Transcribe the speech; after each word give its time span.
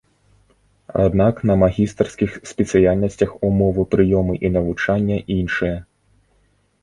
Аднак 1.05 1.35
на 1.49 1.57
магістарскіх 1.63 2.31
спецыяльнасцях 2.51 3.35
умовы 3.49 3.81
прыёму 3.93 4.33
і 4.49 4.53
навучання 4.57 5.17
іншыя. 5.37 5.77